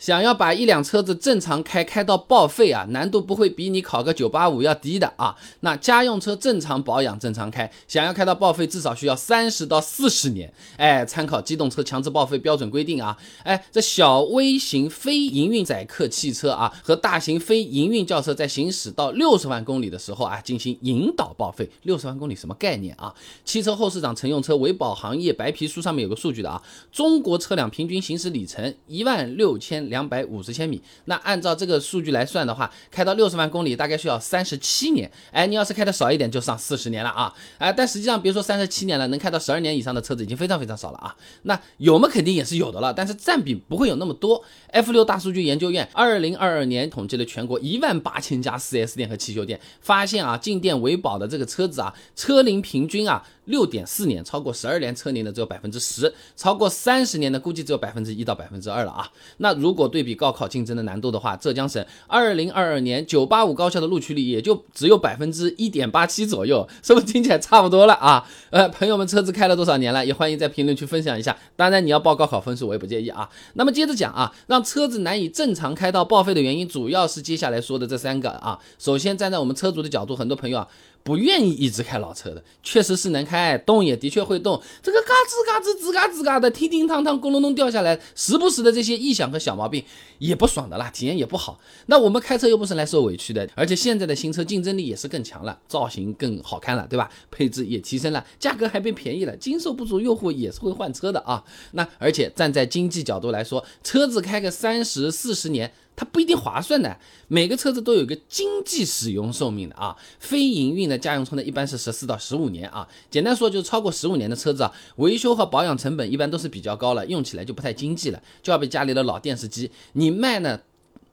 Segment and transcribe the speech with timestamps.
[0.00, 5.36] 想要把一辆车子正常开开到报废啊，难度不会比你考个九八五要低的啊。
[5.60, 10.50] 那家用车正常保养、正常开，想要开到报废，至少需要三十到四十年。
[10.78, 13.14] 哎，参考机动车强制报废标准规定啊。
[13.42, 21.68] 哎，这小微型非营运载客汽车啊和大型非营运轿车在行驶到六十万公里的时候啊，进行引导报废。
[21.82, 23.14] 六十万公里什么概念啊？
[23.44, 29.89] 汽车后市场乘用车维保行业白皮书上面有个数据的啊，中国车辆平均行驶里程一万六千。
[29.90, 35.10] 两百五十千米，那按照这个数据来算的话，开到六十万公里大概需要三十七年。
[35.30, 37.34] 哎，你要是开的少一点，就上四十年了啊！
[37.58, 41.14] 哎，但实际上别说三十七年了，能开到十二年以上的车子已经非常非常少了啊。
[41.42, 42.08] 那有吗？
[42.10, 44.42] 肯定也是有的了，但是占比不会有那么多。
[44.68, 53.26] F 六大数据研究院二零二二年统计了全国一万八千家 4S 店和汽修店，发现啊，进店维保的这个车子啊，车龄平均啊。
[53.46, 59.10] 六点四年，超过十二年车龄的只有百分之十，超过三十年的估计只有百分之一到百分之二了啊。
[59.38, 68.28] 那如果果对比高考竞争的难度的话，浙江省二零二二年九八五高校的录取率也就只有百分之一点八七左右，是不是听起来差不多了啊？
[68.50, 70.04] 呃，朋友们，车子开了多少年了？
[70.04, 71.34] 也欢迎在评论区分享一下。
[71.56, 73.26] 当然，你要报高考分数，我也不介意啊。
[73.54, 78.58] 那么接着讲啊，让车子难以正常开到报废的原因，主要是接下来说的这三个啊。
[78.78, 80.68] 首先，站在我们车主的角度，很多朋友啊。
[81.02, 89.84] 不愿意一直开老车的，确实是能开，动也的确会动，这个嘎吱嘎吱吱嘎吱嘎的，叮叮当当，咕隆咚掉下来，时不时的这些异响和小毛病
[90.18, 91.58] 也不爽的啦，体验也不好。
[91.86, 97.10] 那我们开车又不是来受委屈的，而且现在的新车竞争力也是更强了，造型更好看了，对吧？
[97.30, 101.42] 配置也提升了，价格还变便宜了，经受不住用户也是会换车的啊。
[101.72, 105.72] 那而且站在经济角度来说，车子开个三十四十年。
[106.00, 106.96] 它不一定划算的，
[107.28, 109.94] 每个车子都有一个经济使用寿命的啊。
[110.18, 112.88] 非营运的家用车呢，一般是十四到十五年啊。
[113.10, 118.22] 简单说就是超过十五年的车子啊，维修和保养成本一般都是比较高了，用起来就不太经济了。
[118.42, 120.60] 就要被家里的老电视机，你卖呢，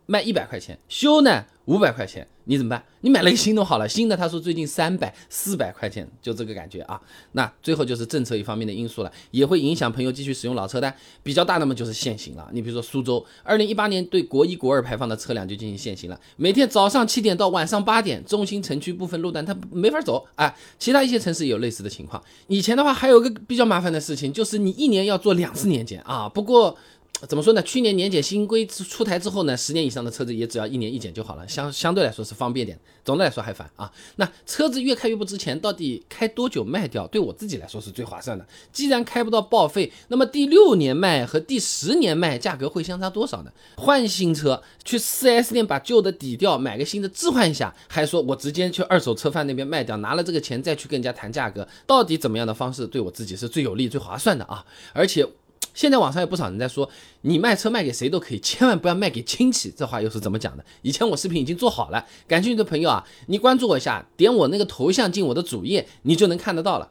[0.05, 2.25] 卖一百块钱，修呢五百块钱。
[2.47, 2.81] 你怎么办？
[3.01, 6.99] 你买了一个新的好了，新的他说最近三百四百块钱，就这个感觉啊。
[7.33, 10.91] 那最后就是政策一方面的因素了，也会影响朋友继续使用老车的。
[11.21, 12.49] 比较大的嘛就是限行了。
[12.53, 20.55] 你比如说苏州，二零一八年对国一国二排放的车辆就进行限行了，每天早上七点到晚上八点，中心城区部分路段它没法走啊。
[20.79, 22.21] 其他一些城市也有类似的情况。
[22.47, 26.29] 以前的话还有个比较麻烦的事情，就是你一年要做两次年检啊。
[26.29, 26.77] 不过。
[27.25, 27.61] 怎么说呢？
[27.63, 32.77] 去年年检新规出台之后呢，十年以上的车子也只要一年一检就好了，相相对来说是方便点。
[33.03, 33.91] 总的来说还烦啊。
[34.17, 37.07] 那车子越开越不值钱，到底开多久卖掉？
[37.07, 38.45] 对我自己来说是最划算的。
[38.71, 43.51] 既然开不到报废，那么第六年卖和第十年卖价格会相差多少呢？
[43.77, 54.63] 换新车去 4S 店把旧的抵掉，买个新的置换一下，还说我直接去二手车贩那边卖掉，拿了这个钱再去跟人家谈价格，到底怎么样的方式对我自己是最有利、最划算的啊？
[54.93, 55.27] 而且。
[55.77, 56.89] 现在网上有不少人在说，
[57.21, 59.71] 你卖车卖给谁都可以，千万不要卖给亲戚。
[59.77, 60.65] 这话又是怎么讲的？
[60.81, 66.89] 以前我视频已经做好了，感兴趣的朋友啊，你关注我一下，点我那个头像进我的主页，你就能看得到了。